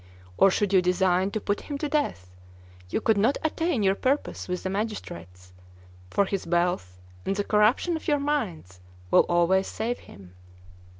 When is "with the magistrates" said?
4.47-5.53